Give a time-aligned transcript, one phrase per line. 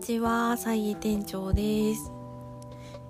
[0.00, 2.10] ちは、さいえ店長です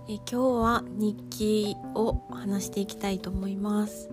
[0.09, 0.15] え。
[0.15, 4.11] 今日は日記を話していきたいと思います。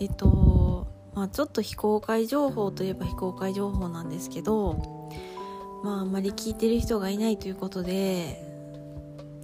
[0.00, 5.10] えっと、まあちょっと非公開情報といえば非公開情報なんですけど、
[5.84, 8.42] まああんまり聞いてる人がいないということで、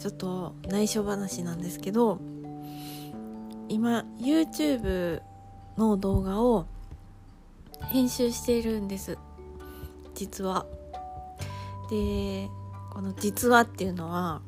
[0.00, 2.18] ちょっと内緒話なんですけど、
[3.68, 5.20] 今 YouTube
[5.76, 6.64] の動画を
[7.90, 9.18] 編集しているんです
[10.14, 10.64] 実は
[11.88, 12.48] で
[12.90, 14.42] この「実は」っていうのは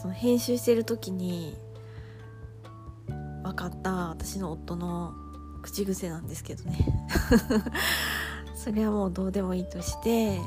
[0.00, 1.56] その編集してる時に
[3.42, 5.14] 分かった私の夫の
[5.62, 7.08] 口癖なんですけどね。
[8.54, 10.40] それはもうどうでもいいとして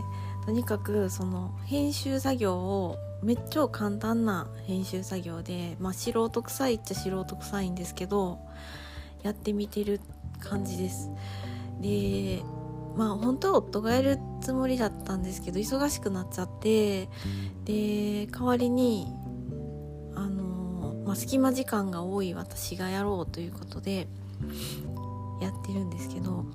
[0.46, 8.40] とにかくその編集作業をめっちゃ簡単な編集作業でまあ素人臭いっちゃ素人臭いんですけど
[9.24, 10.00] やってみてる
[10.40, 11.10] 感じです。
[11.82, 12.42] で
[12.96, 17.10] まあ本当は夫がやるつもりだったんですけど忙しくなっちゃって
[17.66, 19.08] で代わりに
[20.16, 24.08] あの、まあ、隙間時間が多い私がやろうということで
[25.42, 26.46] やってるんですけど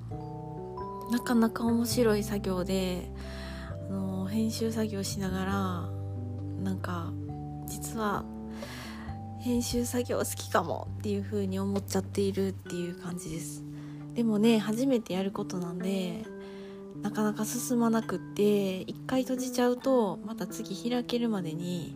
[1.11, 3.11] なかなか面白い作業で
[3.89, 5.89] あの編集作業しながら
[6.63, 7.11] なんか
[7.67, 8.23] 実は
[9.41, 13.63] 編集作業好きかもっていう風に思っちゃっているっていう感じです。
[14.13, 16.23] でもね初めてやることなんで
[17.01, 21.95] なかなか進まなくって一回閉じちゃうとまた次開けるまでに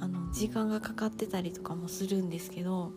[0.00, 2.92] あの時間がかかってたりとかもするんですけど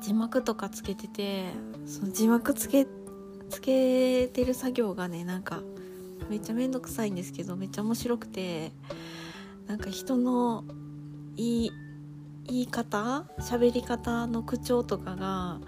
[0.00, 1.46] 字幕とかつけてて
[1.86, 2.86] その字幕つけ
[3.48, 5.62] つけてる作業がねなんか
[6.28, 8.72] めっちゃめんどくさいんですけどめっちゃ面白くて
[9.66, 10.64] なんか人の
[11.36, 11.72] 言い
[12.46, 15.60] 言い方喋り方の口調とかが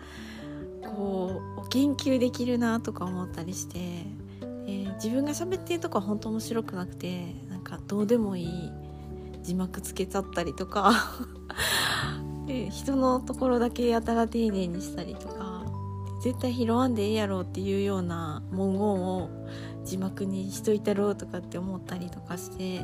[1.71, 8.73] 研究できるなとか思ったりして、えー、自分が喋ってるとこは本当面白くなくてなんかどうでもいい
[9.43, 10.93] 字幕つけちゃったりとか
[12.71, 15.65] 人のところだけやたら丁寧にしたりとか
[16.23, 19.31] 絶対拾わんでええやろうっていうような文言を
[19.85, 22.81] 字幕にしといたろうとかって思ったりとかして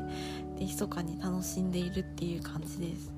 [0.58, 3.12] で密かに楽しんでいるっていう感じです。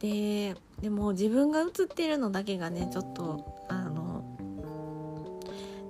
[0.00, 3.85] ででも自分が映ってるのだけがねちょっとあ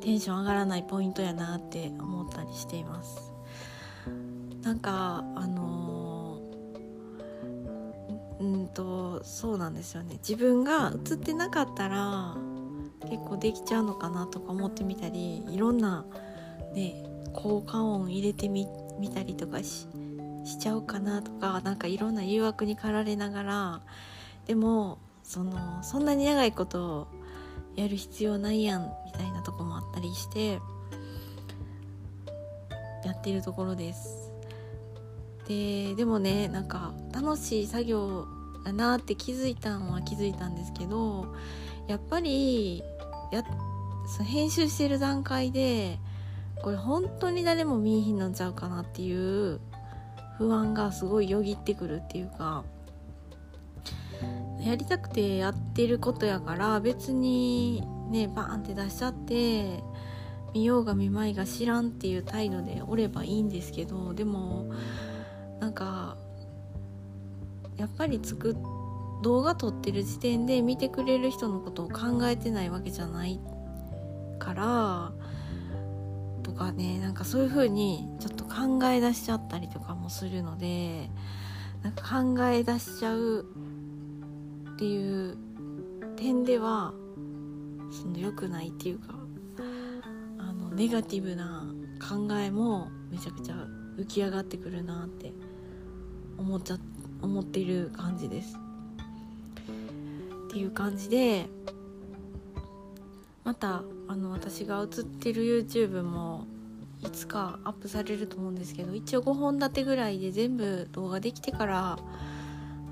[0.06, 3.32] テンション上がらないポイントやなって思ったりしています。
[4.62, 6.40] なんかあの
[8.38, 10.18] うんとそうなんですよね。
[10.18, 12.36] 自分が映ってなかったら
[13.10, 16.04] 結構できちゃうのかなとか思ってみたりいろんな
[16.72, 17.02] ね
[17.32, 18.68] 効果音入れてみ
[19.12, 19.88] たりとかし
[20.44, 23.80] しちゃうかなとかなんかいろんな誘惑に駆られながら
[24.46, 27.08] でもそのそんなに長いこと
[27.74, 30.60] やる必要ないやんみたいとこもあったりして
[33.04, 34.32] やってるところです。
[35.46, 38.26] ででもねなんか楽しい作業
[38.64, 41.26] だなって気づいたのは気づいたんですけど
[41.86, 42.82] やっぱり
[43.30, 43.44] や
[44.24, 46.00] 編集してる段階で
[46.62, 49.60] これ本当に誰も見えひんのちゃうかなっていう
[50.38, 52.64] 不安がすごいよぎってくるっていうか
[54.60, 57.84] やりたくてやってることやから別に
[58.16, 59.82] ねバーンって出しちゃって
[60.54, 64.72] 見ようが見まいが知らんっていう態度でおればいいんですけどでも
[65.60, 66.16] なんか
[67.76, 68.56] やっぱり作っ
[69.22, 73.40] 動画撮ってる時点で見てくれる人のことを考えてないわけじゃない
[74.38, 75.12] から
[76.42, 81.10] とかねなんかそういう風にちょっと考え出しちゃったりとかもするので
[81.82, 83.46] なんか考え出しちゃう
[84.74, 85.36] っていう
[86.16, 86.92] 点では
[87.90, 89.14] その良くないっていうか
[90.38, 91.64] あのネガティブな
[92.00, 93.54] 考えもめちゃくちゃ
[93.96, 95.32] 浮き上がってくるなって
[96.38, 96.78] 思っちゃ
[97.22, 98.56] 思ってる感じです。
[100.48, 101.46] っていう感じで
[103.44, 106.46] またあの私が映ってる YouTube も
[107.04, 111.98] いつかアップされると思うんですけど一応5本立てぐらいで全部動画できてから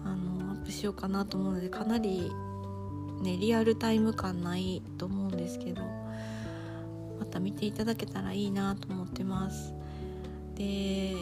[0.04, 2.30] あのアップしようかなと思うのでかなり
[3.24, 5.82] ねリアルタイム感ないと思うんですけど
[7.18, 9.74] また見ていただけたらいいなと思ってます。
[10.54, 11.14] で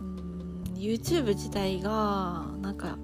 [0.00, 2.98] うん YouTube 自体がなんか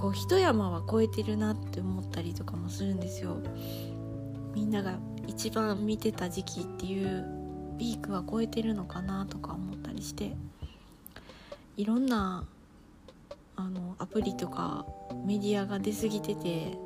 [0.00, 3.36] こう一山は超えてるなって思ったりとかもするんですよ。
[4.54, 7.24] みんなが一番見てた時期っていう
[7.78, 10.36] ピークは超えてるのかなとか思ったりして
[11.76, 12.46] いろんな
[13.60, 14.86] あのアプリとか
[15.26, 16.78] メディアが出過ぎてて、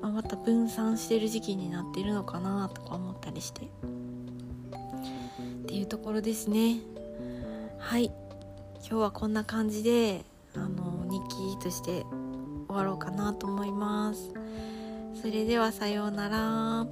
[0.00, 3.62] まあ、また分散してる時期になってるのかなとか思ったりして。
[3.62, 3.64] っ
[5.66, 6.76] ていうところですね。
[7.78, 8.12] はい。
[8.88, 10.24] 今日はこんな感じで
[10.54, 11.20] あの日
[11.58, 12.04] 記として
[12.68, 14.32] 終わろうかなと思います。
[15.20, 16.86] それではさようなら。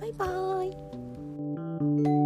[0.00, 2.25] バイバーイ。